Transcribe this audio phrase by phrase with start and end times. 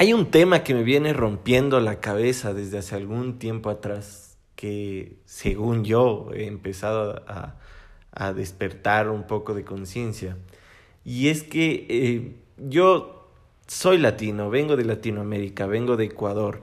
[0.00, 5.18] Hay un tema que me viene rompiendo la cabeza desde hace algún tiempo atrás, que
[5.26, 10.38] según yo he empezado a, despertar un poco de conciencia.
[11.04, 13.28] Y es que eh, yo
[13.66, 16.62] soy latino, vengo de Latinoamérica, vengo de Ecuador.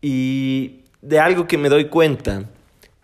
[0.00, 2.48] Y de algo que me doy cuenta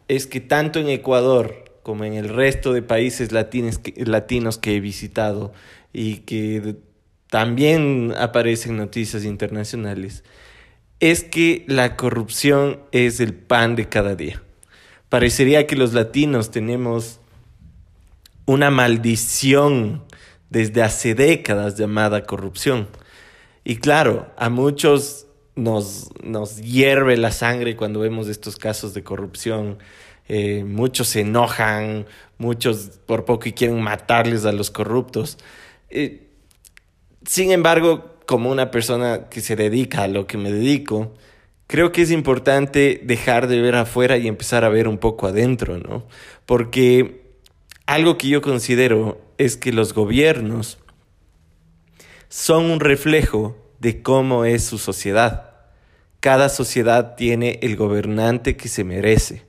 [0.07, 5.53] es que tanto en Ecuador como en el resto de países latinos que he visitado
[5.93, 6.77] y que
[7.31, 10.25] también aparecen noticias internacionales,
[11.01, 14.43] es que la corrupción es el pan de cada día.
[15.09, 17.21] Parecería que los latinos tenemos
[18.47, 20.05] una maldición
[20.51, 22.89] desde hace décadas llamada corrupción.
[23.65, 29.79] Y claro, a muchos nos, nos hierve la sangre cuando vemos estos casos de corrupción.
[30.29, 32.07] Eh, muchos se enojan,
[32.39, 35.39] muchos por poco y quieren matarles a los corruptos.
[35.91, 36.28] Eh,
[37.29, 41.15] sin embargo, como una persona que se dedica a lo que me dedico,
[41.67, 45.77] creo que es importante dejar de ver afuera y empezar a ver un poco adentro,
[45.77, 46.07] ¿no?
[46.47, 47.27] Porque
[47.85, 50.79] algo que yo considero es que los gobiernos
[52.31, 55.53] son un reflejo de cómo es su sociedad.
[56.21, 59.45] Cada sociedad tiene el gobernante que se merece.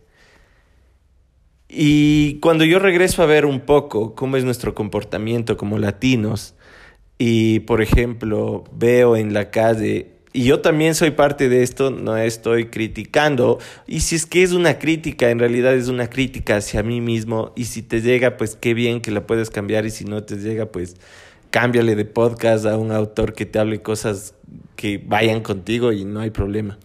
[1.69, 6.55] Y cuando yo regreso a ver un poco cómo es nuestro comportamiento como latinos,
[7.19, 12.15] y por ejemplo veo en la calle y yo también soy parte de esto, no
[12.15, 13.57] estoy criticando.
[13.87, 17.51] Y si es que es una crítica, en realidad es una crítica hacia mí mismo.
[17.55, 19.85] Y si te llega, pues qué bien que la puedes cambiar.
[19.87, 20.97] Y si no te llega, pues
[21.49, 24.35] cámbiale de podcast a un autor que te hable cosas
[24.75, 26.77] que vayan contigo y no hay problema.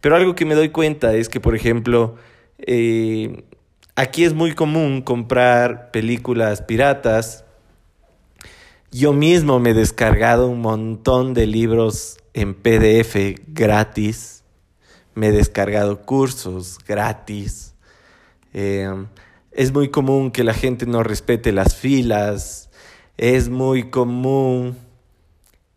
[0.00, 2.14] Pero algo que me doy cuenta es que, por ejemplo,
[2.58, 3.42] eh,
[3.96, 7.43] aquí es muy común comprar películas piratas.
[8.96, 14.44] Yo mismo me he descargado un montón de libros en PDF gratis.
[15.16, 17.74] Me he descargado cursos gratis.
[18.52, 18.88] Eh,
[19.50, 22.70] es muy común que la gente no respete las filas.
[23.16, 24.76] Es muy común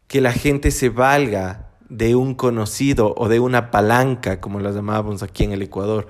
[0.05, 5.23] que la gente se valga de un conocido o de una palanca, como las llamábamos
[5.23, 6.07] aquí en el Ecuador,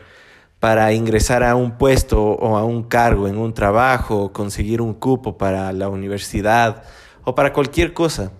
[0.59, 5.37] para ingresar a un puesto o a un cargo en un trabajo, conseguir un cupo
[5.37, 6.83] para la universidad
[7.23, 8.31] o para cualquier cosa.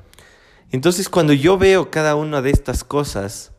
[0.72, 3.52] Entonces cuando yo veo cada una de estas cosas,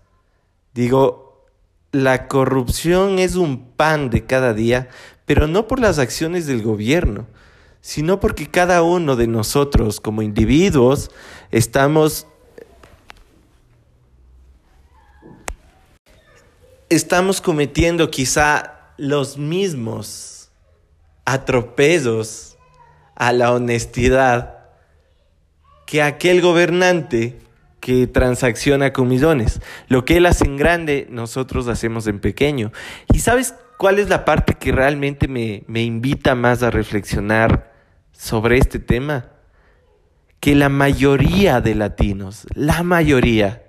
[0.75, 1.47] digo,
[1.93, 4.89] la corrupción es un pan de cada día,
[5.25, 7.27] pero no por las acciones del gobierno,
[7.81, 11.11] sino porque cada uno de nosotros como individuos
[11.51, 12.27] estamos
[16.91, 20.51] estamos cometiendo quizá los mismos
[21.25, 22.57] atropellos
[23.15, 24.59] a la honestidad
[25.87, 27.39] que aquel gobernante
[27.81, 29.61] que transacciona con millones.
[29.89, 32.73] Lo que él hace en grande, nosotros hacemos en pequeño.
[33.13, 37.73] ¿Y sabes cuál es la parte que realmente me, me invita más a reflexionar
[38.13, 39.31] sobre este tema?
[40.41, 43.65] Que la mayoría de latinos, la mayoría,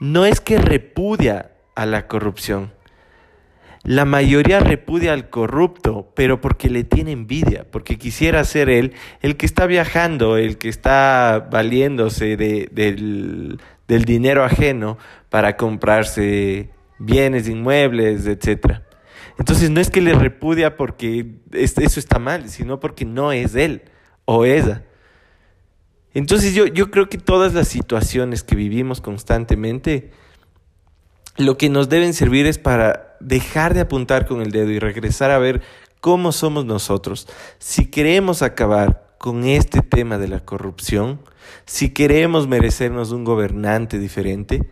[0.00, 2.72] no es que repudia a la corrupción,
[3.82, 8.92] la mayoría repudia al corrupto, pero porque le tiene envidia, porque quisiera ser él
[9.22, 14.98] el que está viajando, el que está valiéndose de, del, del dinero ajeno
[15.30, 18.80] para comprarse bienes inmuebles, etc.
[19.38, 23.82] Entonces no es que le repudia porque eso está mal, sino porque no es él
[24.26, 24.84] o ella.
[26.12, 30.10] Entonces yo, yo creo que todas las situaciones que vivimos constantemente,
[31.36, 35.30] lo que nos deben servir es para dejar de apuntar con el dedo y regresar
[35.30, 35.62] a ver
[36.00, 37.28] cómo somos nosotros.
[37.58, 41.20] Si queremos acabar con este tema de la corrupción,
[41.66, 44.70] si queremos merecernos un gobernante diferente,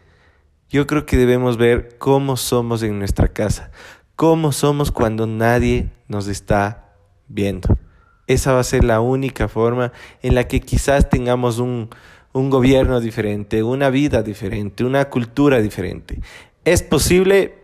[0.70, 3.70] yo creo que debemos ver cómo somos en nuestra casa,
[4.16, 6.94] cómo somos cuando nadie nos está
[7.28, 7.78] viendo.
[8.26, 9.92] Esa va a ser la única forma
[10.22, 11.88] en la que quizás tengamos un,
[12.32, 16.20] un gobierno diferente, una vida diferente, una cultura diferente.
[16.68, 17.54] ¿Es posible?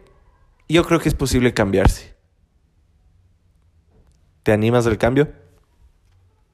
[0.66, 2.14] Yo creo que es posible cambiarse.
[4.42, 5.30] ¿Te animas al cambio?